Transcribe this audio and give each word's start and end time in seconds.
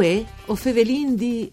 Uè, 0.00 0.24
o 0.46 0.54
fevelin 0.54 1.14
di... 1.14 1.50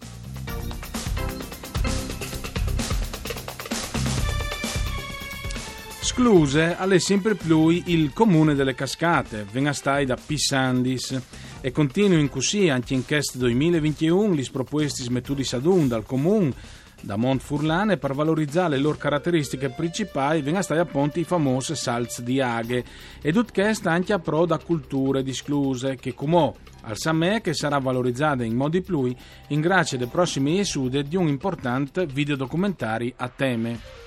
Scluse 6.00 6.74
alle 6.74 6.98
sempre 6.98 7.34
più 7.34 7.68
il 7.68 8.14
comune 8.14 8.54
delle 8.54 8.74
cascate, 8.74 9.44
venastai 9.52 10.06
da 10.06 10.16
Pissandis 10.16 11.20
e 11.60 11.70
continui 11.72 12.20
in 12.20 12.30
così 12.30 12.70
anche 12.70 12.94
in 12.94 13.04
quest 13.04 13.36
2021 13.36 14.34
gli 14.34 14.50
proposti 14.50 15.02
smettudi 15.02 15.44
sadun 15.44 15.86
dal 15.86 16.06
comune 16.06 16.54
da 17.00 17.16
Montfurlane 17.16 17.96
per 17.96 18.14
valorizzare 18.14 18.76
le 18.76 18.82
loro 18.82 18.96
caratteristiche 18.96 19.68
principali 19.70 20.42
venga 20.42 20.62
stati 20.62 20.80
appunto 20.80 21.18
i 21.18 21.24
famosi 21.24 21.74
salz 21.74 22.20
di 22.22 22.40
aghe 22.40 22.84
e 23.20 23.32
tutto 23.32 23.62
anche 23.84 24.12
a 24.12 24.18
pro 24.18 24.46
da 24.46 24.58
culture 24.58 25.22
discluse 25.22 25.96
che 25.96 26.14
come 26.14 26.52
al 26.82 26.96
Samè 26.96 27.40
che 27.40 27.54
sarà 27.54 27.78
valorizzata 27.78 28.44
in 28.44 28.56
modi 28.56 28.80
più 28.82 29.12
in 29.48 29.60
grazie 29.60 29.98
dei 29.98 30.06
prossimi 30.06 30.58
esudi 30.58 31.02
di 31.06 31.16
un 31.16 31.28
importante 31.28 32.06
videodocumentari 32.06 33.12
a 33.16 33.28
teme. 33.28 34.06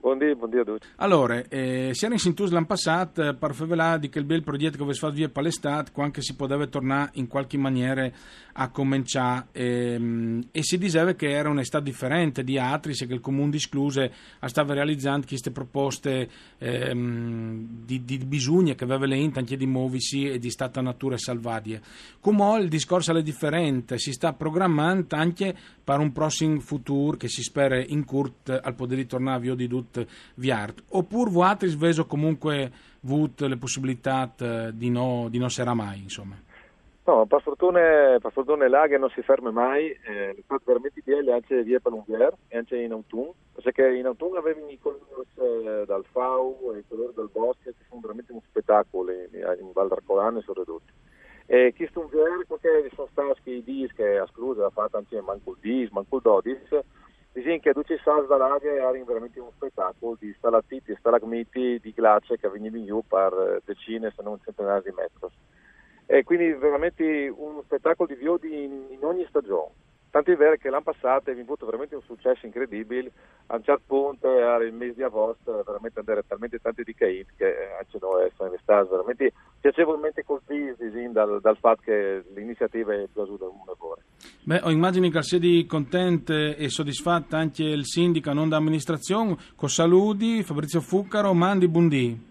Buondì, 0.02 0.34
buondì 0.36 0.58
a 0.58 0.64
tutti. 0.64 0.88
Allora, 0.96 1.44
eh, 1.48 1.92
si 1.94 2.06
era 2.06 2.16
in 2.16 2.20
Sintus 2.20 2.50
l'anno 2.50 2.66
passato 2.66 3.22
eh, 3.22 3.36
per 3.36 3.54
fare 3.54 4.00
di 4.00 4.10
quel 4.10 4.26
bel 4.26 4.42
progetto 4.42 4.78
che 4.78 4.82
aveva 4.82 4.98
fatto 4.98 5.14
via 5.14 5.30
per 5.30 5.44
l'estate, 5.44 5.92
quando 5.92 6.22
si 6.22 6.36
poteva 6.36 6.66
tornare 6.66 7.12
in 7.14 7.28
qualche 7.28 7.56
maniera 7.60 8.10
a 8.54 8.70
cominciare 8.70 9.46
ehm, 9.52 10.48
e 10.52 10.64
si 10.64 10.80
diceva 10.80 11.14
che 11.14 11.30
era 11.30 11.50
un'estate 11.50 11.84
differente 11.84 12.44
di 12.44 12.58
altri, 12.58 12.96
se 12.96 13.06
che 13.06 13.14
il 13.14 13.20
comune 13.20 13.52
di 13.52 13.60
Scluse 13.60 14.12
stava 14.46 14.74
realizzando 14.74 15.28
queste 15.28 15.52
proposte 15.52 16.28
ehm, 16.58 17.68
di, 17.86 18.04
di, 18.04 18.18
bisogno 18.18 18.74
che 18.74 18.84
aveva 18.84 19.06
le 19.06 19.30
anche 19.36 19.56
di 19.56 19.68
muoversi 19.68 20.26
e 20.26 20.40
di 20.40 20.50
stata 20.50 20.82
natura 20.82 21.16
salvadia. 21.16 21.80
Come 22.20 22.60
il 22.60 22.70
discorso 22.70 23.16
è 23.16 23.22
differente, 23.22 24.00
si 24.00 24.12
sta 24.12 24.34
programmando 24.34 25.16
anche 25.16 25.56
per 25.84 26.00
un 26.00 26.12
prossimo 26.12 26.60
futuro 26.60 27.18
che 27.18 27.30
si 27.30 27.44
spera 27.44 27.80
in 27.80 28.04
curt 28.04 28.50
al 28.50 28.74
poter 28.74 28.98
ritornare 28.98 29.42
via 29.42 29.54
di 29.54 29.68
tutto 29.68 29.91
tut 29.92 30.08
viart. 30.36 30.84
Oppure 30.90 31.30
voi 31.30 31.56
sveso 31.68 32.06
comunque 32.06 32.72
avuto 33.04 33.48
le 33.48 33.58
possibilità 33.58 34.32
eh, 34.40 34.72
di 34.74 34.90
non 34.90 35.30
no 35.32 35.46
essere 35.46 35.74
mai, 35.74 36.02
insomma? 36.04 36.36
No, 37.04 37.26
per 37.26 37.42
fortuna, 37.42 38.18
per 38.22 38.32
fortuna 38.32 38.68
l'aghe 38.68 38.98
non 38.98 39.10
si 39.10 39.24
ferma 39.24 39.50
mai, 39.50 39.90
eh, 39.90 40.34
le 40.36 40.44
fate 40.46 40.64
veramente 40.66 41.02
belle 41.04 41.34
anche 41.34 41.64
via 41.64 41.80
per 41.80 41.92
e 42.48 42.58
anche 42.58 42.78
in 42.78 42.92
autunno, 42.92 43.34
perché 43.62 43.96
in 43.96 44.06
autunno 44.06 44.38
avevi 44.38 44.72
i 44.72 44.80
colori 44.80 45.02
eh, 45.36 45.84
dal 45.88 46.06
FAU 46.12 46.74
e 46.76 46.78
i 46.78 46.84
colori 46.88 47.12
del 47.16 47.30
bosco 47.32 47.60
che 47.64 47.74
sono 47.90 48.02
veramente 48.02 48.32
un 48.32 48.40
spettacolo 48.48 49.12
in, 49.12 49.30
in 49.60 49.72
Val 49.74 49.88
d'Arcolano 49.88 50.40
e 50.40 50.44
soprattutto. 50.44 50.92
E 51.48 51.74
questo 51.76 52.02
unvier, 52.02 52.46
perché 52.48 52.90
sono 52.94 53.10
stati 53.12 53.50
i 53.50 53.64
dis 53.64 53.92
che 53.94 54.18
a 54.18 54.28
Scruz 54.28 54.60
ha 54.60 54.70
fatto 54.70 54.98
anche 54.98 55.16
il 55.16 55.58
dis, 55.60 55.90
manco 55.90 56.18
il 56.18 56.22
dodis, 56.22 56.80
Diciamo 57.34 57.60
che 57.60 57.72
Duce 57.72 57.98
Sals 58.04 58.28
dall'Aria 58.28 58.74
era 58.74 58.92
veramente 58.92 59.40
un 59.40 59.52
spettacolo 59.56 60.18
di 60.20 60.34
stalattiti 60.38 60.92
e 60.92 60.98
stalagmiti 61.00 61.80
di 61.80 61.94
glace 61.94 62.38
che 62.38 62.50
venivano 62.50 62.84
giù 62.84 63.04
per 63.08 63.34
eh, 63.34 63.62
decine 63.64 64.12
se 64.14 64.22
non 64.22 64.40
centinaia 64.44 64.82
di 64.82 64.92
metri. 64.92 65.30
E 66.08 66.24
quindi 66.24 66.52
veramente 66.52 67.30
un 67.34 67.62
spettacolo 67.64 68.10
di 68.14 68.16
Viodi 68.16 68.66
in, 68.66 68.88
in 68.90 69.04
ogni 69.04 69.26
stagione. 69.30 69.72
Tanto 70.12 70.30
è 70.30 70.36
vero 70.36 70.58
che 70.58 70.70
l'anno 70.70 70.84
passato 70.84 71.30
è 71.30 71.40
avuto 71.40 71.66
veramente 71.66 71.96
un 71.96 72.02
successo 72.02 72.46
incredibile, 72.46 73.14
a 73.48 73.56
un 73.56 73.64
certo 73.64 73.84
punto 73.88 74.30
era 74.30 74.62
il 74.62 74.74
mese 74.74 74.96
di 74.96 75.04
agosto, 75.04 75.64
veramente 75.66 76.00
andare 76.00 76.24
talmente 76.28 76.60
tanti 76.60 76.84
di 76.84 76.94
Caid 76.94 77.28
che 77.38 77.48
eh, 77.48 77.72
anche 77.80 77.98
noi 78.02 78.30
siamo 78.36 78.54
stati 78.62 78.90
veramente 78.90 79.32
piacevolmente 79.62 80.26
colpiti 80.26 81.12
dal, 81.12 81.40
dal, 81.40 81.58
fatto 81.58 81.84
che 81.86 82.24
l'iniziativa 82.36 82.94
è 82.94 83.08
piaciuta 83.12 83.46
un 83.46 83.64
lavoro. 83.66 84.02
Beh, 84.44 84.60
ho 84.64 84.70
immagini 84.70 85.10
che 85.10 85.24
siete 85.24 85.66
contente 85.66 86.58
e 86.58 86.68
soddisfatta 86.68 87.38
anche 87.38 87.64
il 87.64 87.86
sindaco, 87.86 88.34
non 88.34 88.50
da 88.50 88.58
amministrazione, 88.58 89.38
con 89.56 89.70
saluti, 89.70 90.44
Fabrizio 90.44 90.82
Fuccaro, 90.82 91.34
Mandi 91.34 91.70
Bundi. 91.70 92.31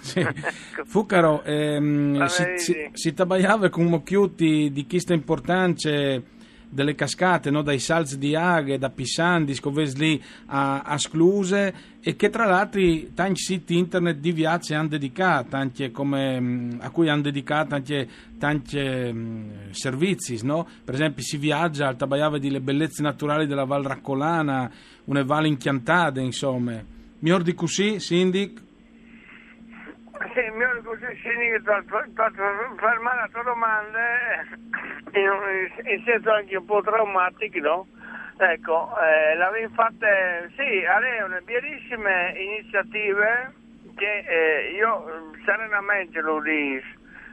Sì. 0.00 0.26
Fuccaro, 0.84 1.42
ehm, 1.42 2.24
si, 2.26 2.44
si, 2.56 2.90
si 2.92 3.14
tabaiava 3.14 3.68
con 3.68 3.86
mocchiuti 3.86 4.70
di 4.72 4.86
chi 4.86 4.98
sta 4.98 5.14
importante 5.14 6.38
delle 6.70 6.94
cascate, 6.94 7.50
no? 7.50 7.62
dai 7.62 7.80
salzi 7.80 8.16
di 8.16 8.36
Aghe, 8.36 8.78
da 8.78 8.90
Pissandi, 8.90 9.54
Scovesli 9.54 10.22
a, 10.46 10.82
a 10.82 10.96
Scluse 10.96 11.74
e 12.00 12.14
che 12.14 12.30
tra 12.30 12.46
l'altro 12.46 12.80
tanti 13.12 13.40
siti 13.40 13.76
internet 13.76 14.18
di 14.18 14.30
viaggi 14.30 14.72
hanno 14.72 14.88
dedicato, 14.88 15.56
anche 15.56 15.90
come, 15.90 16.40
mm, 16.40 16.70
a 16.80 16.90
cui 16.90 17.08
hanno 17.08 17.22
dedicato 17.22 17.74
anche 17.74 18.08
tanti 18.38 18.78
um, 18.78 19.72
servizi, 19.72 20.38
no? 20.44 20.66
per 20.84 20.94
esempio 20.94 21.24
si 21.24 21.36
viaggia 21.36 21.88
al 21.88 21.96
Tabaiave 21.96 22.38
delle 22.38 22.60
bellezze 22.60 23.02
naturali 23.02 23.46
della 23.46 23.64
Val 23.64 23.82
Raccolana, 23.82 24.70
una 25.04 25.24
valle 25.24 25.48
inchiantate, 25.48 26.20
insomma. 26.20 26.80
Mi 27.22 27.32
ordi 27.32 27.52
così, 27.52 27.98
Sindic? 27.98 28.68
Sì, 30.32 30.48
mi 30.52 30.62
ordi 30.64 30.82
così, 30.82 31.06
fermare 32.76 33.20
la 33.20 33.28
tua 33.32 33.42
domanda 33.42 33.98
in, 35.12 35.92
in 35.92 36.02
senso 36.04 36.30
anche 36.30 36.56
un 36.56 36.64
po' 36.64 36.82
traumatico, 36.82 37.58
no? 37.58 37.86
Ecco, 38.38 38.90
eh, 39.00 39.34
l'abbiamo 39.36 39.74
fatta, 39.74 40.06
sì, 40.56 40.84
avevano 40.86 41.38
bellissime 41.42 42.32
iniziative 42.36 43.52
che 43.96 44.24
eh, 44.26 44.72
io 44.76 45.32
serenamente 45.44 46.20
lo 46.20 46.40
dico, 46.40 46.86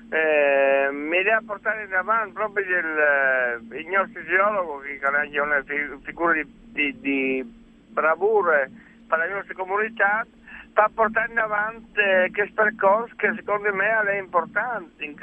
eh, 0.09 0.89
mi 0.91 1.21
deve 1.23 1.41
portare 1.45 1.83
in 1.83 1.93
avanti 1.93 2.33
proprio 2.33 2.65
il, 2.65 3.77
il 3.77 3.87
nostro 3.87 4.23
geologo 4.23 4.79
che 4.79 4.99
è 4.99 5.39
una 5.39 5.63
figura 6.03 6.33
di, 6.33 6.45
di, 6.73 6.99
di 6.99 7.43
bravura 7.89 8.67
per 9.07 9.17
la 9.17 9.27
nostra 9.27 9.53
comunità, 9.53 10.25
sta 10.77 10.91
portando 10.93 11.41
avanti 11.41 12.31
questo 12.31 12.53
percorso 12.53 13.15
che 13.17 13.33
secondo 13.35 13.73
me 13.73 13.99
è 13.99 14.19
importante, 14.19 15.15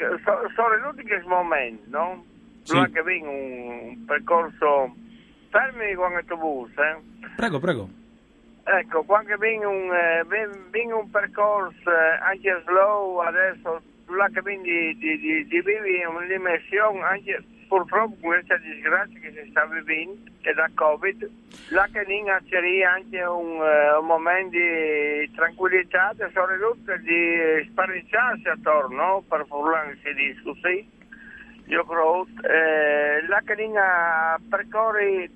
sono 0.54 0.74
in 0.74 0.82
tutti 0.82 1.06
questi 1.06 1.28
momenti, 1.28 1.88
no? 1.90 2.24
sì. 2.64 2.90
che 2.92 3.02
viene 3.04 3.28
un, 3.28 3.88
un 3.88 4.04
percorso 4.04 4.94
fermi 5.50 5.94
con 5.94 6.12
l'autobus 6.12 6.70
eh? 6.78 6.98
prego 7.36 7.60
prego 7.60 7.88
ecco 8.64 9.04
quando 9.04 9.36
viene 9.36 9.64
un, 9.64 9.92
eh, 9.92 10.24
viene 10.70 10.92
un 10.92 11.10
percorso 11.10 11.90
eh, 11.90 12.18
anche 12.20 12.62
slow 12.64 13.18
adesso 13.18 13.80
là 14.06 14.28
che 14.32 14.42
viene 14.42 14.62
di, 14.62 14.96
di, 14.98 15.18
di, 15.18 15.44
di 15.44 15.60
vivere 15.60 16.06
una 16.06 16.26
dimensione 16.26 17.02
anche 17.02 17.44
purtroppo 17.66 18.16
questa 18.20 18.56
disgrazia 18.58 19.20
che 19.20 19.32
si 19.32 19.50
sta 19.50 19.66
vivendo 19.66 20.30
che 20.40 20.52
da 20.52 20.68
covid. 20.74 21.30
Là 21.70 21.88
che 21.92 22.04
viene 22.04 22.30
anche 22.84 23.22
un, 23.22 23.58
uh, 23.58 24.00
un, 24.00 24.06
momento 24.06 24.56
di 24.56 25.30
tranquillità 25.34 26.10
e 26.10 26.30
soprattutto 26.32 26.96
di 26.98 27.68
sparicciarsi 27.70 28.48
attorno 28.48 29.24
per 29.28 29.44
parlare 29.48 29.98
dice 30.02 30.42
così 30.42 30.92
io 31.66 31.84
credo, 31.84 32.26
eh, 32.42 33.26
la 33.26 33.40
carina 33.42 34.38
percorre 34.50 35.30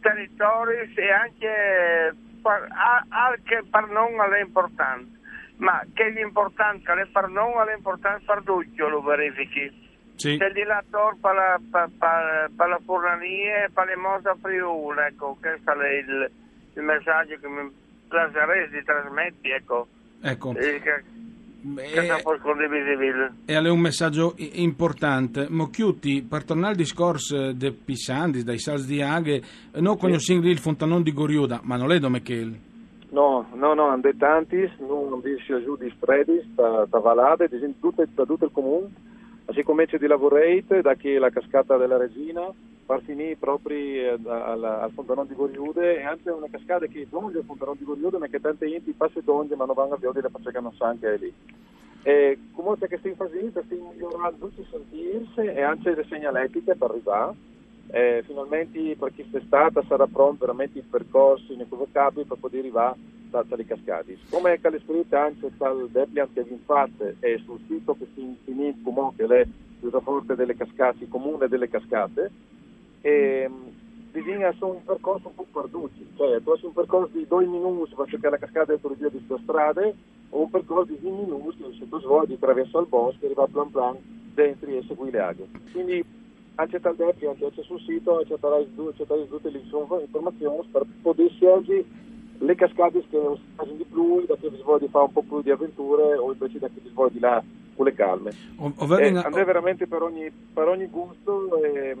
territori 0.00 0.92
e 0.94 1.10
anche 1.10 2.14
per, 2.42 2.68
anche 3.08 3.64
per 3.70 3.88
non 3.88 4.34
è 4.34 4.40
importante, 4.40 5.18
ma 5.56 5.84
che 5.92 6.12
è 6.12 6.20
importante 6.20 6.94
che 6.94 7.06
per 7.06 7.28
non 7.28 7.68
è 7.68 7.74
importante 7.76 8.24
per 8.24 8.42
tutti 8.44 8.76
lo 8.76 9.02
verifichi. 9.02 9.83
Sì. 10.16 10.36
C'è 10.36 10.46
il 10.46 10.52
dilatore 10.52 11.16
per 11.20 11.34
la, 11.34 11.60
per, 11.70 11.90
per, 11.98 12.50
per 12.56 12.68
la 12.68 12.80
fornania 12.84 13.64
e 13.64 13.70
per 13.72 13.86
le 13.86 13.96
mose 13.96 14.28
a 14.28 14.36
Friuli, 14.40 15.00
ecco, 15.08 15.36
questo 15.40 15.72
è 15.72 15.92
il, 15.98 16.30
il 16.74 16.82
messaggio 16.82 17.36
che 17.40 17.48
mi 17.48 17.70
piacerebbe 18.08 18.78
di 18.78 18.84
trasmettere, 18.84 19.56
ecco. 19.56 19.86
Ecco. 20.22 20.54
Eh, 20.56 20.80
che, 20.80 21.02
non. 21.64 23.32
E 23.46 23.54
è 23.66 23.70
un 23.70 23.80
messaggio 23.80 24.34
importante. 24.36 25.46
Mocchiuti, 25.48 26.22
per 26.22 26.44
tornare 26.44 26.72
al 26.72 26.76
discorso 26.76 27.52
de 27.52 27.72
Pissandis, 27.72 28.44
dai 28.44 28.58
Sals 28.58 28.86
di 28.86 29.00
Aghe, 29.00 29.42
noi 29.76 29.96
conosciamo 29.96 30.46
il 30.46 30.58
fontanon 30.58 31.02
di 31.02 31.12
Goriuda, 31.12 31.60
ma 31.62 31.76
non 31.76 31.90
è 31.90 32.22
che... 32.22 32.72
No, 33.10 33.46
no, 33.54 33.74
no, 33.74 33.88
hanno 33.88 34.10
tanti, 34.18 34.70
non 34.80 35.20
bisogna 35.20 35.62
giù 35.62 35.76
di 35.76 35.90
stredis, 35.96 36.44
da, 36.54 36.84
da 36.88 36.98
valade, 36.98 37.48
di 37.48 37.58
da 37.58 38.24
tutto 38.24 38.44
il 38.44 38.50
comune. 38.52 39.12
Si 39.52 39.62
comincia 39.62 39.98
di 39.98 40.06
lavorare 40.06 40.64
da 40.82 40.94
che 40.94 41.18
la 41.18 41.30
cascata 41.30 41.76
della 41.76 41.96
Regina, 41.96 42.50
finire 43.04 43.36
proprio 43.36 43.76
eh, 43.76 44.18
al, 44.28 44.62
al 44.62 44.90
fontanone 44.92 45.28
di 45.28 45.34
Goriude 45.34 45.98
e 45.98 46.02
anche 46.02 46.30
una 46.30 46.48
cascata 46.50 46.86
che 46.86 47.06
donge 47.08 47.38
il 47.38 47.44
fontanone 47.44 47.78
di 47.78 47.84
Goriude, 47.84 48.18
ma 48.18 48.26
che 48.26 48.40
tante 48.40 48.66
enti 48.66 48.92
passa 48.92 49.20
donge, 49.22 49.56
ma 49.56 49.64
non 49.64 49.74
vanno 49.74 49.94
a 49.94 49.98
vedere 49.98 50.28
perché 50.28 50.50
che 50.50 50.60
non 50.60 50.72
sa 50.74 50.88
anche 50.88 51.16
lì. 51.16 51.32
E 52.02 52.38
comunque 52.52 52.86
che 52.88 52.98
stiamo 52.98 53.16
facendo, 53.16 53.62
stiamo 53.64 53.92
migliorando 53.92 54.46
tutti 54.46 54.60
i 54.60 54.66
sentirsi 54.70 55.40
e 55.40 55.62
anche 55.62 55.94
le 55.94 56.04
segnaletiche 56.08 56.74
per 56.74 56.90
arrivare. 56.90 57.34
Eh, 57.88 58.22
finalmente 58.26 58.96
per 58.98 59.12
chi 59.14 59.24
è 59.30 59.40
stata 59.46 59.82
sarà 59.86 60.06
pronto 60.06 60.44
veramente 60.46 60.78
il 60.78 60.84
percorso 60.84 61.52
inequivocabile 61.52 62.24
per 62.24 62.38
poter 62.38 62.60
arrivare 62.60 62.96
da 63.30 63.44
tali 63.48 63.64
cascati. 63.64 64.18
Come 64.30 64.54
è 64.54 64.58
scritto 64.58 65.16
anche 65.16 65.50
dal 65.56 65.88
Depliant 65.90 66.32
che 66.32 66.42
vi 66.42 66.60
fate 66.64 67.16
e 67.20 67.40
sul 67.44 67.60
sito 67.66 67.94
che 67.96 68.06
si 68.14 68.22
infinì 68.22 68.80
comunque 68.82 69.26
le 69.26 69.48
forte 70.00 70.34
delle 70.34 70.56
cascate, 70.56 71.08
comune 71.08 71.46
delle 71.48 71.68
cascate, 71.68 72.30
e 73.02 73.50
bisogna 74.10 74.52
fare 74.52 74.72
un 74.72 74.84
percorso 74.84 75.28
un 75.28 75.34
po' 75.34 75.60
perduto, 75.60 75.92
cioè 76.16 76.40
tu 76.42 76.50
hai 76.50 76.58
un 76.62 76.72
percorso 76.72 77.16
di 77.16 77.26
due 77.26 77.44
minuti 77.44 77.94
per 77.94 78.08
cercare 78.08 78.38
la 78.38 78.46
cascata 78.46 78.72
dentro 78.72 78.94
vie 78.94 79.10
di 79.10 79.24
queste 79.26 79.42
strade 79.42 79.94
o 80.30 80.40
un 80.40 80.50
percorso 80.50 80.92
di 80.92 81.00
10 81.00 81.16
minuti 81.16 81.76
se 81.78 81.88
tu 81.88 82.00
svolgi 82.00 82.34
attraverso 82.34 82.80
il 82.80 82.86
bosco 82.86 83.18
e 83.20 83.26
arriva 83.26 83.46
plan 83.46 83.70
plan 83.70 83.96
dentro 84.32 84.70
e 84.70 84.84
segui 84.86 85.10
le 85.10 85.20
aghe. 85.20 85.48
Quindi 85.72 86.04
anche 86.56 86.80
tal 86.80 86.94
DEP, 86.96 87.22
anche 87.28 87.62
sul 87.62 87.80
sito, 87.80 88.18
accetterai 88.18 88.68
tutte 88.74 89.50
le 89.50 89.58
informazioni 89.58 90.64
per 90.70 90.86
poter 91.02 91.30
scegliere 91.30 91.84
le 92.38 92.54
cascate 92.54 93.04
che 93.08 93.18
fanno 93.54 93.72
di 93.72 93.84
più, 93.84 94.24
da 94.26 94.36
chi 94.36 94.50
si 94.54 94.62
vuole 94.62 94.88
fare 94.88 95.04
un 95.04 95.12
po' 95.12 95.22
più 95.22 95.42
di 95.42 95.50
avventure 95.50 96.16
o 96.16 96.32
invece 96.32 96.58
da 96.58 96.68
chi 96.68 96.80
di 97.10 97.18
là 97.18 97.42
con 97.74 97.86
le 97.86 97.92
calme. 97.94 98.32
O- 98.58 98.66
Eh, 98.68 98.72
ovvero- 98.78 99.20
andrà 99.20 99.44
veramente 99.44 99.86
per 99.86 100.02
ogni, 100.02 100.30
per 100.52 100.68
ogni 100.68 100.86
gusto, 100.86 101.62
è, 101.62 101.96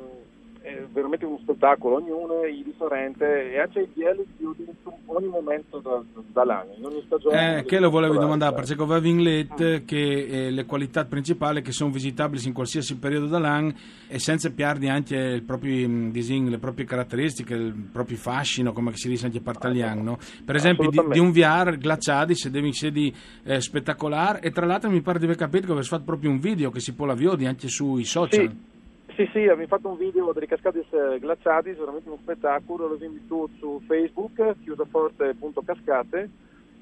è 0.64 0.82
veramente 0.90 1.26
un 1.26 1.38
spettacolo, 1.42 1.96
ognuno 1.96 2.42
è 2.42 2.50
differente 2.50 3.52
e 3.52 3.62
i 3.62 3.88
bieli 3.92 4.26
si 4.38 4.44
utilizzano 4.44 4.96
in 4.96 5.14
ogni 5.14 5.28
momento 5.28 5.78
da- 5.78 6.02
dall'anno, 6.32 6.72
in 6.78 6.84
ogni 6.86 7.02
stagione. 7.04 7.58
Eh, 7.58 7.64
che 7.64 7.78
lo 7.78 7.90
volevo 7.90 8.16
domandare, 8.16 8.54
perché 8.54 8.72
avevo 8.72 9.06
in 9.06 9.22
let 9.22 9.84
che 9.84 10.46
eh, 10.46 10.50
le 10.50 10.64
qualità 10.64 11.04
principali 11.04 11.60
che 11.60 11.72
sono 11.72 11.90
visitabili 11.90 12.46
in 12.46 12.54
qualsiasi 12.54 12.96
periodo 12.96 13.26
dell'anno 13.26 13.74
e 14.08 14.18
senza 14.18 14.50
perdi 14.52 14.88
anche 14.88 15.16
il 15.16 15.42
proprio 15.42 15.86
mm, 15.86 16.10
disegno, 16.10 16.48
le 16.48 16.58
proprie 16.58 16.86
caratteristiche, 16.86 17.52
il 17.52 17.74
proprio 17.92 18.16
fascino, 18.16 18.72
come 18.72 18.92
si 18.94 19.08
dice 19.08 19.26
anche 19.26 19.42
partagliano. 19.42 20.02
no? 20.02 20.18
Per 20.46 20.54
esempio 20.54 20.88
di, 20.88 20.98
di 21.10 21.18
un 21.18 21.30
VR 21.30 21.76
glaciati 21.76 22.34
se 22.34 22.50
devi 22.50 22.72
sedi 22.72 23.14
eh, 23.42 23.60
spettacolare 23.60 24.40
e 24.40 24.50
tra 24.50 24.64
l'altro 24.64 24.88
mi 24.88 25.02
pare 25.02 25.18
di 25.18 25.26
aver 25.26 25.36
capito 25.36 25.66
che 25.66 25.72
avete 25.72 25.88
fatto 25.88 26.04
proprio 26.04 26.30
un 26.30 26.38
video 26.38 26.70
che 26.70 26.80
si 26.80 26.94
può 26.94 27.04
la 27.04 27.14
vedi 27.14 27.44
anche 27.44 27.68
sui 27.68 28.04
social. 28.04 28.48
Sì, 28.48 28.72
sì, 29.16 29.28
sì, 29.32 29.38
abbiamo 29.40 29.66
fatto 29.66 29.88
un 29.88 29.96
video 29.96 30.32
delle 30.32 30.46
cascate 30.46 30.84
eh, 30.90 31.18
glaciali, 31.18 31.72
veramente 31.72 32.08
uno 32.08 32.18
spettacolo, 32.20 32.88
lo 32.88 33.04
invito 33.04 33.48
su 33.58 33.80
Facebook, 33.86 34.56
chiusaforte.cascate 34.62 36.30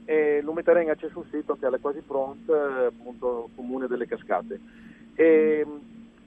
e 0.04 0.40
lo 0.42 0.52
metteremo 0.52 0.90
anche 0.90 1.08
sul 1.10 1.26
sito 1.30 1.56
che 1.56 1.66
è 1.66 1.80
quasi 1.80 2.00
pronto, 2.06 2.54
eh, 2.54 2.86
appunto, 2.86 3.48
Comune 3.54 3.86
delle 3.86 4.06
Cascate. 4.06 4.60
E, 5.14 5.66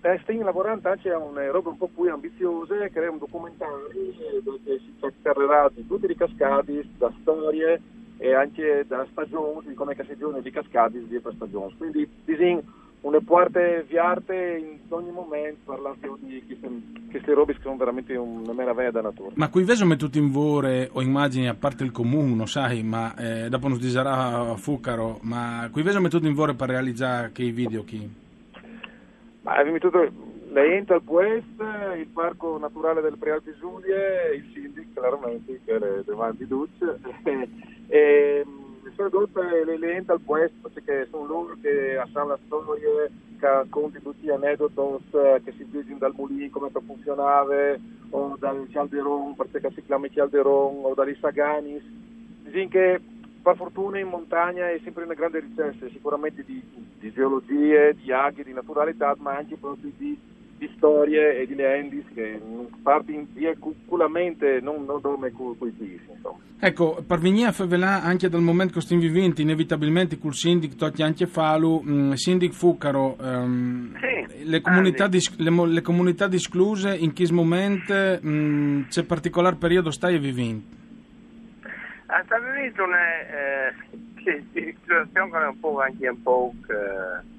eh, 0.01 0.19
stiamo 0.21 0.43
lavorando 0.43 0.89
anche 0.89 1.11
a 1.11 1.17
una 1.17 1.49
roba 1.49 1.69
un 1.69 1.77
po' 1.77 1.89
più 1.93 2.11
ambiziosa, 2.11 2.87
creiamo 2.89 3.13
un 3.13 3.19
documentario 3.19 3.89
eh, 3.89 4.41
dove 4.43 4.79
si 4.79 4.93
parlerà 5.21 5.69
di 5.73 5.85
tutte 5.87 6.07
le 6.07 6.15
cascate, 6.15 6.87
da 6.97 7.11
storie 7.21 7.81
e 8.17 8.33
anche 8.33 8.85
da 8.87 9.05
stagioni, 9.11 9.67
di 9.67 9.73
come 9.73 9.95
che 9.95 10.05
si 10.05 10.15
giorni 10.17 10.41
di 10.41 10.51
cascate 10.51 11.05
di 11.07 11.19
per 11.19 11.33
stagioni. 11.35 11.75
Quindi 11.77 12.07
disegno 12.23 12.63
una 13.05 13.21
parte 13.23 13.85
viarte 13.87 14.57
in 14.57 14.79
ogni 14.89 15.11
momento 15.11 15.59
parlare 15.63 15.97
di 16.21 16.43
queste, 16.45 16.69
queste 17.11 17.33
robe 17.33 17.53
che 17.53 17.59
sono 17.61 17.77
veramente 17.77 18.15
una 18.15 18.51
meraviglia 18.51 18.89
da 18.89 19.01
natura. 19.01 19.31
Ma 19.35 19.49
qui 19.49 19.63
vedo 19.63 19.85
mettuto 19.85 20.17
in 20.17 20.31
vore 20.31 20.89
o 20.91 21.01
immagini 21.03 21.47
a 21.47 21.53
parte 21.53 21.83
il 21.83 21.91
comune, 21.91 22.47
sai, 22.47 22.81
ma 22.81 23.15
eh, 23.15 23.47
dopo 23.49 23.67
non 23.67 23.79
si 23.79 23.89
sarà 23.89 24.55
Fucaro, 24.55 25.19
ma 25.21 25.69
qui 25.71 25.83
vedo 25.83 26.01
mettuto 26.01 26.25
in 26.25 26.33
vore 26.33 26.55
per 26.55 26.69
realizzare 26.69 27.31
che 27.31 27.43
i 27.43 27.51
video 27.51 27.83
chi? 27.83 28.09
Ma 29.41 29.53
abbiamo 29.53 29.77
tutto 29.77 30.11
l'Ente 30.51 30.93
al 30.93 31.03
Puest, 31.03 31.61
il 31.97 32.07
Parco 32.11 32.57
Naturale 32.57 33.01
del 33.01 33.17
Prealpi 33.19 33.53
Giulie, 33.59 34.33
il 34.35 34.51
Sindic, 34.51 34.93
chiaramente, 34.93 35.59
che 35.63 35.75
è 35.75 36.03
davanti 36.03 36.47
Duce, 36.47 36.99
e 37.87 38.43
sono 38.43 38.64
tutte 38.95 39.42
le, 39.42 39.77
le 39.77 39.94
Ente 39.94 40.12
al 40.12 40.21
Puest, 40.21 40.53
perché 40.62 41.07
sono 41.09 41.25
loro 41.25 41.56
che 41.62 42.01
sanno 42.12 42.30
la 42.30 42.39
storia, 42.45 43.09
che 43.39 43.47
raccontano 43.47 44.03
tutti 44.03 44.25
gli 44.25 44.30
aneddoti 44.30 45.06
eh, 45.12 45.42
che 45.44 45.51
si 45.57 45.65
vedono 45.69 45.97
dal 45.97 46.13
mulino, 46.15 46.50
come 46.51 46.69
funzionava, 46.71 47.75
o 48.09 48.36
dal 48.39 48.68
Calderon, 48.71 49.36
perché 49.36 49.71
si 49.74 49.83
chiama 49.83 50.07
Calderon, 50.07 50.83
o 50.83 50.94
dagli 50.94 51.15
Saganis. 51.19 51.83
Dicono 52.44 52.68
che 52.69 53.01
per 53.42 53.56
fortuna 53.57 54.00
in 54.00 54.07
montagna 54.07 54.69
è 54.69 54.80
sempre 54.83 55.03
una 55.03 55.13
grande 55.13 55.39
ricerca, 55.39 55.88
sicuramente 55.89 56.44
di, 56.44 56.62
di 56.98 57.12
geologie, 57.12 57.94
di 57.94 58.12
aghi, 58.12 58.44
di 58.44 58.53
naturalità, 58.53 59.15
ma 59.19 59.36
anche 59.36 59.56
proprio 59.56 59.91
di, 59.98 60.19
di 60.57 60.71
storie 60.77 61.41
e 61.41 61.47
di 61.47 61.55
legendis 61.55 62.05
che 62.13 62.39
partono 62.81 63.25
veiculamente, 63.33 64.59
non, 64.61 64.85
non 64.85 65.01
come 65.01 65.31
con 65.31 65.55
i 65.67 65.71
pisi, 65.71 65.99
insomma. 66.09 66.37
Ecco, 66.57 67.03
per 67.05 67.19
venire 67.19 67.49
a 67.49 67.51
favelà 67.51 68.01
anche 68.01 68.29
dal 68.29 68.41
momento 68.41 68.75
che 68.75 68.81
stiamo 68.81 69.01
vivendo, 69.01 69.41
inevitabilmente 69.41 70.17
col 70.17 70.33
Sindic, 70.33 70.75
tocchi 70.75 71.03
anche 71.03 71.27
Falu, 71.27 71.81
mh, 71.81 72.13
Sindic 72.13 72.53
Fucaro, 72.53 73.17
ehm, 73.21 73.97
Sì, 73.99 74.45
le, 74.45 74.61
comunità 74.61 75.07
dis- 75.07 75.37
le, 75.37 75.67
le 75.67 75.81
comunità 75.81 76.27
discluse, 76.27 76.95
in 76.95 77.11
che 77.11 77.27
momento 77.31 77.93
mh, 77.93 78.87
c'è 78.87 79.03
particolare 79.03 79.57
periodo 79.57 79.91
stai 79.91 80.17
vivendo? 80.17 80.63
A 82.07 82.24
Stati 82.24 82.43
Uniti 82.45 82.79
una 82.79 83.03
eh, 83.27 83.74
situazione 84.53 85.09
che 85.12 85.19
è 85.19 85.47
un 85.47 85.59
po' 85.59 85.81
anche 85.81 86.07
un 86.07 86.21
po' 86.21 86.53
eh, 86.69 87.35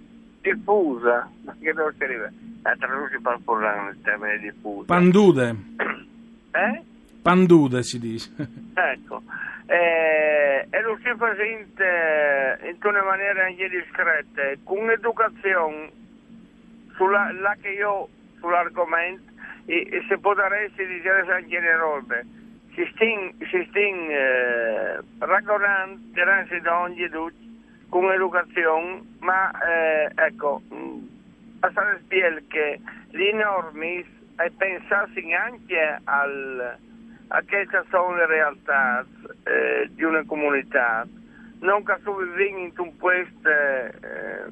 diffusa, 0.52 1.28
ma 1.44 1.56
che 1.60 1.72
non 1.72 1.92
si 1.96 2.04
arriva 2.04 2.30
a 2.62 2.76
tradursi 2.76 3.20
per 3.20 3.38
parlare 3.44 3.82
nel 3.82 4.00
termine 4.02 4.38
diffuso. 4.38 4.84
Pandude, 4.84 5.54
eh? 6.52 6.82
pandude 7.22 7.82
si 7.82 7.98
dice. 7.98 8.30
Ecco, 8.76 9.22
eh, 9.66 10.66
e 10.68 10.80
lo 10.82 10.98
si 11.02 11.10
fa 11.16 11.34
sente 11.34 12.58
in 12.62 12.76
una 12.82 13.02
maniera 13.02 13.46
anche 13.46 13.68
discreta, 13.68 14.42
con 14.62 14.90
educazione 14.90 15.90
sulla, 16.94 17.32
la 17.32 17.56
che 17.60 17.70
io 17.70 18.08
sull'argomento 18.38 19.32
e, 19.64 19.88
e 19.90 20.04
se 20.08 20.18
si 20.76 20.86
dire 20.86 21.32
anche 21.32 21.60
le 21.60 21.76
robe. 21.76 22.26
Si 22.74 22.86
sting 22.90 24.10
eh, 24.10 25.00
ragionando, 25.18 25.98
da 26.60 26.80
ogni 26.80 27.08
tutti, 27.08 27.45
con 27.88 28.10
educazione, 28.12 29.02
ma 29.20 29.50
eh, 29.50 30.10
ecco, 30.14 30.62
mh, 30.68 31.08
a 31.60 31.70
stare 31.70 32.00
spiel 32.04 32.44
che 32.48 32.80
le 33.10 33.32
norme 33.32 34.04
e 34.38 34.50
pensarsi 34.56 35.32
anche 35.32 36.00
al, 36.04 36.76
a 37.28 37.42
che 37.42 37.66
sono 37.88 38.14
le 38.16 38.26
realtà 38.26 39.04
eh, 39.44 39.88
di 39.90 40.02
una 40.02 40.24
comunità, 40.24 41.06
non 41.60 41.82
che 41.84 41.98
vive 42.36 42.46
in 42.48 42.72
posto 42.74 43.48
eh, 43.48 44.44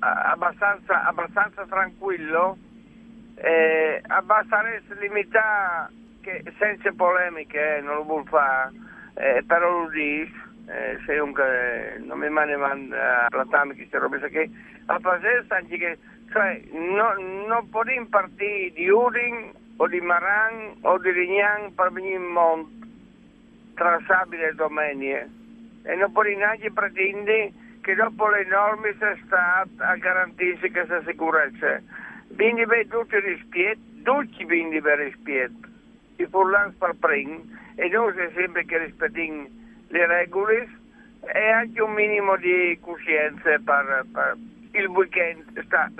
abbastanza, 0.00 1.04
abbastanza 1.04 1.64
tranquillo, 1.66 2.56
eh, 3.36 4.02
abbastanza 4.06 4.94
limitato, 4.98 5.92
senza 6.58 6.92
polemiche, 6.92 7.76
eh, 7.76 7.80
non 7.80 7.96
lo 7.96 8.04
vuol 8.04 8.26
fare, 8.26 8.72
eh, 9.14 9.42
però 9.46 9.82
lo 9.82 9.88
dice, 9.90 10.32
eh, 10.70 11.98
non 11.98 12.18
mi 12.18 12.28
manda 12.28 13.24
a 13.24 13.28
platare 13.28 13.74
queste 13.74 13.98
robe, 13.98 14.20
che 14.30 14.50
a 14.86 14.98
fare 15.00 15.44
anche 15.48 15.76
che, 15.76 15.98
cioè, 16.30 16.62
no, 16.72 17.14
non 17.46 17.68
può 17.70 17.82
partire 18.08 18.70
di 18.72 18.88
Udin 18.88 19.52
o 19.76 19.88
di 19.88 20.00
Maran 20.00 20.76
o 20.82 20.98
di 20.98 21.10
Rignan 21.10 21.74
per 21.74 21.90
venire 21.92 22.16
in 22.16 22.26
monte 22.26 22.86
tra 23.74 23.98
sabato 24.06 24.70
e 25.82 25.94
non 25.96 26.12
può 26.12 26.22
neanche 26.22 26.70
pretendere 26.70 27.52
che 27.80 27.94
dopo 27.94 28.28
le 28.28 28.44
norme 28.44 28.94
sia 28.98 29.16
stato 29.24 29.70
a 29.78 29.96
garantirsi 29.96 30.70
questa 30.70 31.02
sicurezza. 31.06 31.80
Quindi 32.36 32.66
per 32.66 32.86
tutti 32.86 33.18
rispetto, 33.18 33.80
tutti 34.02 34.44
quindi 34.44 34.80
per 34.80 34.98
rispetto, 34.98 35.66
i 36.16 36.26
furlans 36.26 36.74
per 36.74 36.94
primi 37.00 37.58
e 37.74 37.88
noi 37.88 38.12
siamo 38.12 38.30
sempre 38.34 38.64
che 38.66 38.78
rispettiamo 38.78 39.58
le 39.90 40.06
regole 40.06 40.68
e 41.20 41.50
anche 41.50 41.80
un 41.80 41.92
minimo 41.92 42.36
di 42.36 42.78
coscienza 42.80 43.58
per, 43.64 44.06
per 44.12 44.36
il 44.72 44.86
weekend. 44.86 45.62
Sta, 45.64 45.90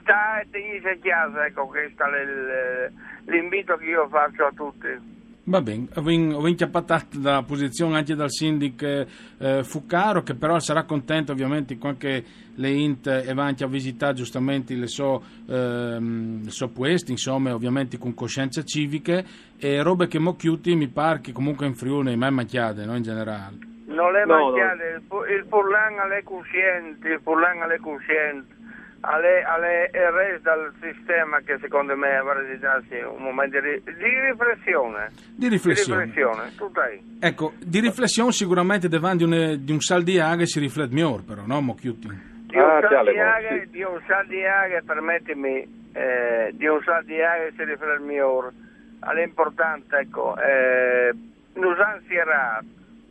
sta 0.00 0.40
e 0.40 0.46
tenersi 0.50 0.88
a 0.88 0.98
casa, 0.98 1.46
ecco, 1.46 1.66
questo 1.66 2.04
è 2.04 2.90
l'invito 3.26 3.76
che 3.76 3.84
io 3.84 4.08
faccio 4.08 4.46
a 4.46 4.52
tutti. 4.52 5.14
Va 5.48 5.62
bene, 5.62 5.86
ho 5.94 6.48
inchiappato 6.48 6.98
la 7.22 7.44
posizione 7.46 7.98
anche 7.98 8.16
dal 8.16 8.32
sindaco 8.32 9.06
eh, 9.38 9.62
Fuccaro 9.62 10.24
che 10.24 10.34
però 10.34 10.58
sarà 10.58 10.82
contento 10.82 11.30
ovviamente 11.30 11.78
quando 11.78 12.08
le 12.08 12.70
int 12.70 13.06
e 13.06 13.32
va 13.32 13.44
anche 13.44 13.62
a 13.62 13.68
visitare 13.68 14.14
giustamente 14.14 14.74
le 14.74 14.88
so, 14.88 15.22
ehm, 15.48 16.42
le 16.42 16.50
so 16.50 16.68
puesti, 16.70 17.12
insomma 17.12 17.54
ovviamente 17.54 17.96
con 17.96 18.12
coscienze 18.12 18.64
civiche 18.64 19.24
e 19.56 19.82
robe 19.82 20.08
che 20.08 20.18
mo 20.18 20.34
chiuti 20.34 20.74
mi 20.74 20.88
pare 20.88 21.20
che 21.20 21.30
comunque 21.30 21.66
in 21.66 21.74
Friuli 21.74 22.16
mai 22.16 22.32
macchiate 22.32 22.84
no, 22.84 22.96
in 22.96 23.02
generale. 23.04 23.56
Non 23.86 24.10
le 24.10 24.24
no, 24.26 24.50
macchiate, 24.50 25.00
no. 25.08 25.24
il, 25.24 25.32
il 25.32 25.46
Furlan 25.48 26.10
è 26.10 26.24
cosciente, 26.24 27.08
il 27.08 27.20
Furlan 27.22 27.70
è 27.70 27.78
cosciente 27.78 28.55
alle, 29.00 29.42
alle 29.42 29.90
RS 29.92 30.40
dal 30.40 30.72
sistema 30.80 31.40
che 31.40 31.58
secondo 31.60 31.96
me 31.96 32.16
avrà 32.16 32.40
darsi 32.58 32.94
un 32.96 33.22
momento 33.22 33.60
di, 33.60 33.82
di, 33.84 34.20
riflessione. 34.30 35.10
Di 35.34 35.48
riflessione. 35.48 36.04
Di 36.04 36.10
riflessione, 36.10 36.54
tutto 36.56 36.80
ahí. 36.80 37.00
Ecco, 37.20 37.52
di 37.58 37.80
riflessione 37.80 38.32
sicuramente 38.32 38.88
davanti 38.88 39.24
un, 39.24 39.56
di 39.60 39.72
un 39.72 39.80
sal 39.80 40.02
di 40.02 40.18
aghe 40.18 40.46
si 40.46 40.58
riflette 40.58 40.94
migliore 40.94 41.22
però, 41.22 41.42
no 41.46 41.60
Mocchiuti? 41.60 42.08
Di 42.46 42.56
un 42.56 42.62
ah, 42.62 42.80
sal 42.88 43.04
di 43.04 43.18
aghe, 43.18 43.68
di 43.70 43.82
un 43.82 44.00
sal 44.06 44.26
di 44.26 44.44
aghe, 44.44 44.82
permettimi, 44.82 45.88
eh, 45.92 46.50
di 46.52 46.66
un 46.66 46.80
sal 46.82 47.04
di 47.04 47.20
aghe 47.20 47.52
si 47.56 47.64
riflette 47.64 48.02
migliore. 48.02 48.52
All'importante, 49.00 49.96
ecco, 49.98 50.36
eh, 50.38 51.12
non 51.54 51.80
ansierà, 51.80 52.62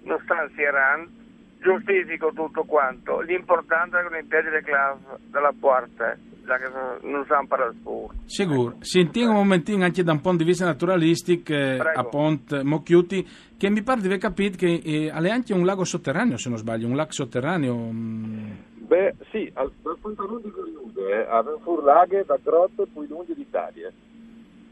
non 0.03 0.19
sta 0.23 0.39
ansierando, 0.39 1.09
giustifico 1.59 2.31
tutto 2.33 2.63
quanto. 2.63 3.19
L'importante 3.21 3.97
è 3.97 4.03
che 4.03 4.09
non 4.09 4.27
piedi 4.27 4.49
le 4.49 4.61
classi 4.61 5.03
dalla 5.29 5.53
porta, 5.57 6.17
già 6.45 6.57
che 6.57 6.69
non 7.01 7.25
sanno 7.27 7.47
parlare 7.47 7.73
sport. 7.79 8.15
Sicuro. 8.25 8.75
Sentiamo 8.79 9.31
un 9.31 9.37
momentino 9.37 9.83
anche 9.83 10.03
da 10.03 10.11
un 10.11 10.21
punto 10.21 10.43
di 10.43 10.49
vista 10.49 10.65
naturalistico 10.65 11.53
eh, 11.53 11.79
a 11.79 12.03
Pont 12.03 12.61
Mocchiuti, 12.61 13.27
che 13.57 13.69
mi 13.69 13.81
pare 13.81 14.01
di 14.01 14.07
aver 14.07 14.19
capito 14.19 14.57
che 14.57 14.81
eh, 14.83 15.11
è 15.11 15.29
anche 15.29 15.53
un 15.53 15.65
lago 15.65 15.83
sotterraneo, 15.83 16.37
se 16.37 16.49
non 16.49 16.57
sbaglio, 16.57 16.87
un 16.87 16.95
lago 16.95 17.11
sotterraneo. 17.11 17.75
Mm. 17.75 18.51
Beh, 18.85 19.15
sì, 19.31 19.49
al, 19.55 19.71
dal 19.81 19.97
Fontanone 19.99 20.41
di 20.43 20.51
Goriude 20.51 21.09
eh, 21.09 21.25
avevano 21.27 21.57
pure 21.63 21.83
laghe 21.83 22.23
da 22.25 22.37
grotte 22.41 22.85
più 22.85 23.03
lunghe 23.07 23.33
d'Italia. 23.33 23.91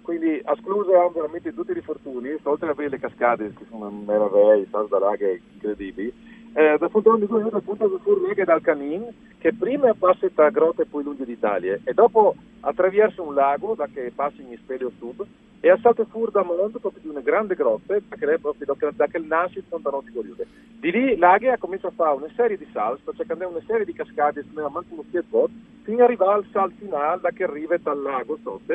Quindi 0.04 0.42
escluse 0.46 0.92
veramente 1.14 1.54
tutti 1.54 1.72
i 1.72 1.76
rifortuni, 1.76 2.38
oltre 2.44 2.68
ad 2.68 2.74
avere 2.74 2.90
le 2.90 3.00
cascate 3.00 3.54
che 3.58 3.66
sono 3.70 3.90
meraviglie, 3.90 4.68
da 4.70 5.00
laghe 5.00 5.42
incredibili 5.54 6.14
eh, 6.54 6.78
da 6.78 6.90
Fontone 6.90 7.20
di 7.20 7.26
Guerrero 7.26 7.58
appunto 7.58 8.00
Furlega 8.04 8.44
dal 8.44 8.62
Canin 8.62 9.06
che 9.40 9.54
prima 9.54 9.94
passa 9.94 10.28
tra 10.34 10.50
grotte 10.50 10.84
e 10.84 10.86
poi 10.86 11.04
lunghe 11.04 11.26
d'Italia 11.26 11.80
e 11.84 11.94
dopo 11.94 12.36
attraversa 12.62 13.22
un 13.22 13.34
lago 13.34 13.74
da 13.76 13.88
che 13.92 14.12
passa 14.14 14.42
in 14.42 14.56
Speleo 14.58 14.92
Sud 14.98 15.26
e 15.60 15.70
a 15.70 15.78
salto 15.82 16.06
fuori 16.06 16.32
da 16.32 16.44
Mondo 16.44 16.80
proprio 16.80 17.02
di 17.02 17.10
una 17.10 17.22
grande 17.22 17.56
grotta 17.56 17.96
che 17.96 18.34
è 18.34 18.38
proprio 18.38 18.76
da, 18.76 18.92
da 18.92 19.08
che 19.08 19.20
nasce 19.20 19.60
il 19.60 19.66
Fontano 19.68 20.02
di 20.06 20.12
Guerrero 20.12 20.46
di 20.80 20.92
lì 20.92 21.18
l'Aghe 21.18 21.58
comincia 21.58 21.88
a 21.88 21.92
fare 21.96 22.16
una 22.16 22.30
serie 22.36 22.58
di 22.58 22.68
salti 22.72 23.04
cioè 23.16 23.26
che 23.26 23.34
una 23.34 23.64
serie 23.66 23.86
di 23.86 23.94
cascate 23.94 24.46
come 24.54 24.68
manco 24.70 24.94
uno 24.94 25.04
skateboard 25.08 25.52
fino 25.84 25.98
ad 25.98 26.04
arrivare 26.04 26.34
al 26.34 26.46
salto 26.52 26.76
finale 26.80 27.22
da 27.22 27.32
che 27.32 27.44
arriva 27.44 27.78
dal 27.78 28.02
lago 28.02 28.38
sotto 28.44 28.74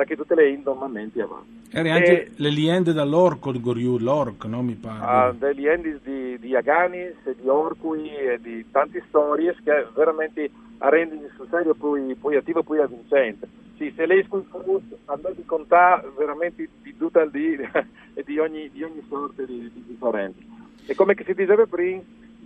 da 0.00 0.04
che 0.04 0.16
tutte 0.16 0.34
le 0.34 0.48
indomamenti 0.48 1.20
avanti 1.20 1.68
Eri 1.72 1.90
anche 1.90 2.24
e, 2.24 2.30
le 2.36 2.48
liende 2.48 2.92
dall'orco 2.92 3.52
di 3.52 3.60
Goriù, 3.60 3.98
l'orco, 3.98 4.48
no? 4.48 4.62
Mi 4.62 4.74
pare. 4.74 4.98
Ah, 5.04 5.32
delle 5.32 5.52
liende 5.52 6.00
di, 6.02 6.38
di 6.38 6.56
Aganis, 6.56 7.16
di 7.22 7.46
Orcui 7.46 8.08
e 8.08 8.40
di 8.40 8.64
tante 8.70 9.04
storie 9.08 9.54
che 9.62 9.86
veramente 9.94 10.50
rendono 10.78 11.28
sul 11.36 11.46
serio 11.48 11.74
poi, 11.74 12.14
poi 12.16 12.36
attivo 12.36 12.62
poi 12.62 12.80
avvincente. 12.80 13.46
Sì, 13.76 13.92
se 13.94 14.06
lei 14.06 14.24
scusa, 14.24 14.48
andate 15.04 15.42
a 15.42 15.46
contare 15.46 16.10
veramente 16.16 16.68
di 16.82 16.96
tutto 16.96 17.20
il 17.20 17.30
dì 17.30 17.56
e 18.14 18.22
di 18.24 18.38
ogni, 18.38 18.68
di 18.70 18.82
ogni 18.82 19.04
sorta 19.08 19.44
di, 19.44 19.70
di 19.72 19.84
differente. 19.86 20.42
E 20.86 20.94
come 20.94 21.14
si 21.24 21.34
diceva 21.34 21.66
prima, 21.66 22.02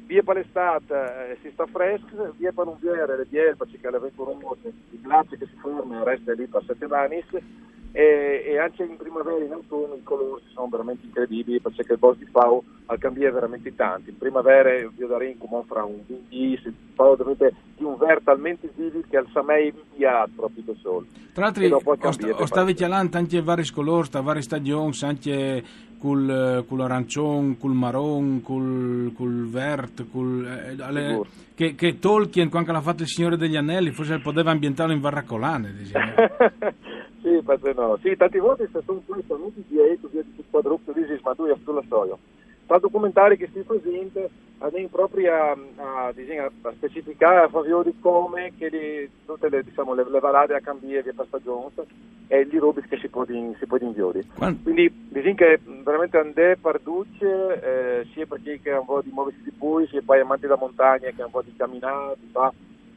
via 0.07 0.23
per 0.23 0.37
l'estate 0.37 1.31
eh, 1.31 1.39
si 1.43 1.51
sta 1.53 1.67
fresco, 1.67 2.35
via 2.37 2.53
viere 2.81 3.17
le 3.17 3.25
bielpe, 3.25 3.67
perché 3.67 3.91
le 3.91 3.99
venturose, 3.99 4.73
i 4.91 5.01
glaci 5.01 5.37
che 5.37 5.47
si 5.47 5.57
formano 5.57 6.05
resta 6.05 6.33
lì 6.33 6.47
per 6.47 6.63
settimane 6.65 7.25
e, 7.97 8.43
e, 8.45 8.59
anche 8.59 8.83
in 8.83 8.97
primavera 8.97 9.37
e 9.37 9.45
in 9.45 9.53
autunno 9.53 9.95
i 9.95 10.03
colori 10.03 10.43
sono 10.53 10.67
veramente 10.69 11.07
incredibili 11.07 11.61
perché 11.61 11.93
il 11.93 11.99
bosco 11.99 12.25
di 12.25 12.29
Fau 12.29 12.61
ha 12.87 12.99
cambiato 12.99 13.35
veramente 13.35 13.73
tanto. 13.77 14.11
In 14.11 14.19
primavera 14.19 14.77
in 14.77 15.39
comune 15.39 15.63
fra 15.65 15.85
un 15.85 16.01
20, 16.05 16.75
Fau 16.95 17.15
dovete 17.15 17.55
di 17.77 17.85
un 17.85 17.97
verde 17.97 18.25
talmente 18.25 18.69
vivo 18.75 19.01
che 19.09 19.17
al 19.17 19.29
Samei 19.33 19.73
via 19.95 20.29
proprio 20.35 20.65
da 20.67 20.73
solo. 20.83 21.07
Tra 21.33 21.45
l'altro 21.45 21.93
ho 22.37 22.47
stavi 22.47 22.75
chialando 22.75 23.17
anche 23.17 23.41
vari 23.41 23.65
colori, 23.71 24.09
vari 24.11 24.43
stagioni, 24.43 24.93
anche 25.03 25.63
col, 25.97 26.65
col 26.67 26.81
arancione, 26.81 27.57
col 27.61 27.73
marron, 27.75 28.43
col, 28.43 29.13
col 29.15 29.49
verde, 29.49 30.05
col, 30.11 30.45
eh, 30.45 30.83
alle, 30.83 31.21
che, 31.55 31.77
che, 31.77 32.01
Tolkien 32.01 32.51
quando 32.51 32.73
l'ha 32.73 32.81
fatto 32.81 33.03
il 33.03 33.09
Signore 33.09 33.37
degli 33.37 33.57
Anelli 33.57 33.93
forse 33.93 34.19
poteva 34.19 34.51
ambientarlo 34.51 34.93
in 34.93 35.01
Varracolane. 35.01 35.73
Sì, 37.25 37.41
perché 37.43 37.73
no? 37.73 37.97
Sì, 38.03 38.15
tante 38.19 38.39
volte 38.39 38.69
sono 38.85 39.01
poi 39.07 39.25
venuti 39.27 39.65
dietro, 39.67 40.11
via 40.13 40.23
di 40.23 40.45
quadruplo, 40.51 40.93
dici, 40.93 41.19
ma 41.25 41.35
tu 41.35 41.45
hai 41.45 41.57
fatto 41.57 41.73
la 41.73 41.83
storia. 41.87 42.19
Tra 42.67 42.79
documentari 42.79 43.39
che 43.39 43.49
si 43.51 43.61
presenta, 43.61 44.21
andiamo 44.59 44.89
proprio 44.89 45.33
a, 45.33 45.57
a, 45.77 46.13
diciamo, 46.13 46.51
a 46.61 46.73
specificare 46.73 47.47
a 47.47 47.49
favore 47.49 47.91
di 47.91 47.99
come 47.99 48.53
che 48.59 48.69
le, 48.69 49.11
tutte 49.25 49.49
le, 49.49 49.63
diciamo, 49.63 49.95
le, 49.95 50.05
le 50.07 50.21
valade 50.21 50.55
a 50.55 50.61
cambiare 50.61 51.15
per 51.15 51.25
stagione 51.27 51.73
e 52.29 52.47
gli 52.47 52.59
rubis 52.59 52.85
che 52.89 52.99
si 52.99 53.09
può 53.09 53.25
inviare. 53.27 54.25
Quindi 54.63 54.93
diciamo 55.09 55.35
che 55.35 55.61
veramente 55.83 56.19
andare 56.19 56.59
per 56.59 56.79
duce, 56.81 57.61
eh, 57.63 58.07
sia 58.13 58.27
perché 58.27 58.61
che 58.61 58.71
ha 58.71 58.81
un 58.81 58.87
po' 58.87 59.01
di 59.01 59.11
muoversi 59.11 59.41
di 59.43 59.51
poi, 59.51 59.87
sia 59.87 60.03
poi 60.05 60.21
amanti 60.21 60.47
da 60.47 60.57
montagna 60.57 61.09
che 61.09 61.23
ha 61.23 61.25
un 61.25 61.31
po' 61.31 61.43
di 61.43 61.55
camminare, 61.57 62.17
di 62.21 62.29
fare 62.31 62.55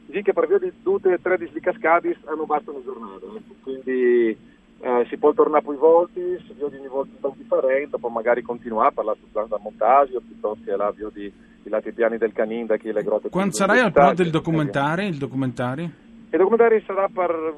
Dici 0.08 0.22
che 0.22 0.32
per 0.32 0.46
via 0.46 0.58
di 0.58 0.72
tutte 0.82 1.12
e 1.12 1.20
tre 1.20 1.36
di 1.36 1.60
cascadi 1.60 2.16
hanno 2.24 2.46
basta 2.46 2.70
una 2.70 2.82
giornata, 2.82 3.26
quindi 3.62 4.34
eh, 4.80 5.06
si 5.10 5.18
può 5.18 5.34
tornare 5.34 5.62
poi 5.62 5.76
volti, 5.76 6.20
si 6.46 6.54
vede 6.58 6.78
ogni 6.78 6.88
volta 6.88 7.30
differente, 7.36 7.98
poi 7.98 8.10
magari 8.10 8.40
continuare 8.40 8.88
a 8.88 8.92
parlare 8.92 9.18
sul 9.20 9.28
plan 9.30 9.48
da 9.48 9.58
montaggio 9.60 10.22
piuttosto 10.22 10.64
che 10.64 10.74
la 10.74 10.90
via 10.96 11.10
di, 11.12 11.30
di 11.62 11.68
lati 11.68 11.92
piani 11.92 12.16
del 12.16 12.32
canin 12.32 12.64
da 12.64 12.78
chi 12.78 12.90
le 12.90 13.02
grotte. 13.02 13.28
Quando 13.28 13.52
sarai 13.52 13.80
al 13.80 13.92
pronto 13.92 14.22
il 14.22 14.30
documentario? 14.30 15.06
Il 15.06 15.18
documentario? 15.18 15.84
Il 16.30 16.38
documentario 16.38 16.82
sarà 16.86 17.06
per, 17.12 17.54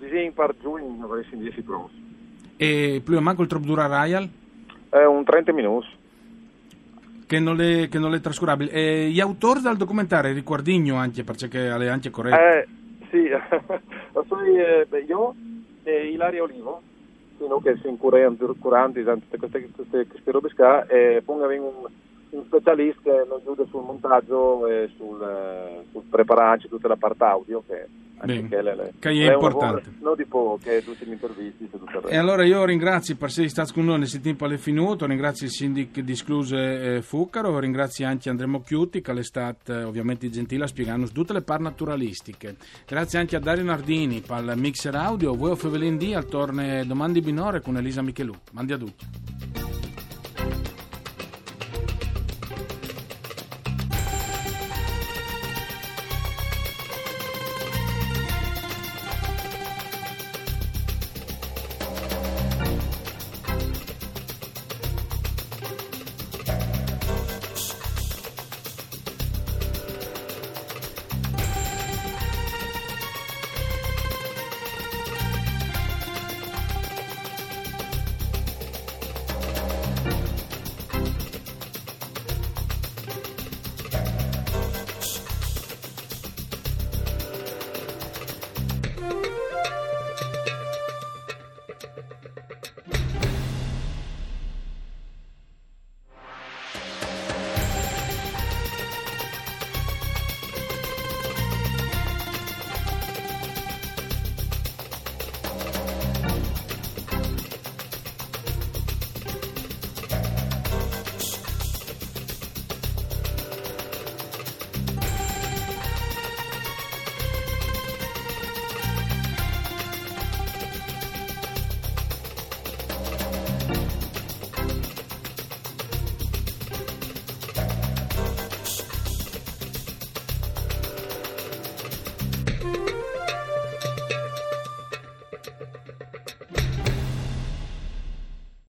diciamo, 0.00 0.32
per 0.32 0.56
giugno, 0.60 1.04
avrei 1.04 1.24
10 1.30 1.62
pronti. 1.62 2.04
E 2.56 3.00
più 3.04 3.16
o 3.16 3.20
meno 3.20 3.42
il 3.42 3.76
Rayal? 3.76 4.28
È 4.88 5.04
un 5.04 5.22
30 5.22 5.52
minuti 5.52 5.86
che 7.26 7.40
non 7.40 7.60
è, 7.60 7.88
che 7.88 7.98
non 7.98 8.14
è 8.14 8.20
trascurabile. 8.20 8.70
E 8.70 9.08
gli 9.10 9.20
autori 9.20 9.60
del 9.60 9.76
documentario, 9.76 10.32
ricordigno 10.32 10.96
anche, 10.96 11.24
perché 11.24 11.48
è 11.50 11.86
anche 11.88 12.10
corretto. 12.10 12.36
Eh, 12.36 12.66
sì, 13.10 13.26
eh, 14.56 14.86
io 15.06 15.34
e 15.82 16.08
Ilaria 16.08 16.42
Olivo, 16.42 16.82
che 17.62 17.76
si 17.80 17.88
incurano 17.88 18.36
curando 18.58 19.04
tutte 19.14 19.38
queste, 19.38 19.68
queste, 19.70 20.06
queste 20.06 20.30
robe 20.30 20.52
qua, 20.54 20.86
e 20.86 21.22
poi 21.24 21.42
abbiamo 21.42 21.66
un, 21.66 21.86
un 22.30 22.44
specialista 22.44 23.10
non 23.28 23.40
aiuta 23.44 23.64
sul 23.70 23.84
montaggio 23.84 24.66
e 24.66 24.90
sul, 24.96 25.20
eh, 25.22 25.84
sul 25.90 26.02
prepararci 26.08 26.68
tutta 26.68 26.88
la 26.88 26.96
parte 26.96 27.24
audio, 27.24 27.62
che 27.66 27.86
Bene, 28.24 28.48
che, 28.48 28.62
le, 28.62 28.74
le, 28.74 28.92
che 28.98 29.10
è 29.10 29.32
importante. 29.32 29.92
Non 30.00 30.14
di 30.16 30.24
poco, 30.24 30.58
che 30.62 30.82
tutti 30.82 31.04
gli 31.04 31.10
intervisti 31.12 31.68
e 32.08 32.16
allora 32.16 32.44
io 32.44 32.64
ringrazio 32.64 33.16
per 33.16 33.28
essere 33.28 33.48
stato 33.48 33.72
con 33.74 33.84
noi 33.84 33.98
nel 33.98 34.20
tempo 34.20 34.44
alle 34.44 34.58
finito, 34.58 35.06
ringrazio 35.06 35.46
il 35.46 35.52
sindaco 35.52 36.00
di 36.00 36.16
Scluse 36.16 36.96
eh, 36.96 37.02
Fuccaro, 37.02 37.58
ringrazio 37.58 38.06
anche 38.06 38.30
Andrea 38.30 38.48
Mocchiuti 38.48 39.00
che 39.00 39.12
è 39.12 39.22
stato 39.22 39.72
eh, 39.72 39.84
ovviamente 39.84 40.30
gentile 40.30 40.64
a 40.64 40.66
spiegarci 40.66 41.12
tutte 41.12 41.32
le 41.32 41.42
par 41.42 41.60
naturalistiche. 41.60 42.56
Grazie 42.86 43.18
anche 43.18 43.36
a 43.36 43.40
Dario 43.40 43.64
Nardini 43.64 44.22
per 44.26 44.42
il 44.42 44.52
mixer 44.56 44.94
audio, 44.94 45.34
voi 45.34 45.50
o 45.50 45.56
Fevelin 45.56 45.98
D 45.98 46.12
al 46.14 46.26
torne 46.26 46.86
domandi 46.86 47.20
binore 47.20 47.60
con 47.60 47.76
Elisa 47.76 48.02
Michelù. 48.02 48.32
Mandi 48.52 48.72
a 48.72 48.78
tutti. 48.78 49.35